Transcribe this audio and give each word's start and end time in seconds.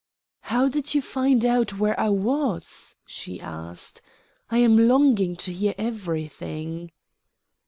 "How 0.39 0.67
did 0.67 0.95
you 0.95 1.01
find 1.03 1.45
out 1.45 1.77
where 1.77 1.99
I 1.99 2.09
was?" 2.09 2.95
she 3.05 3.39
asked. 3.39 4.01
"I 4.49 4.57
am 4.57 4.87
longing 4.87 5.35
to 5.35 5.53
hear 5.53 5.75
everything." 5.77 6.89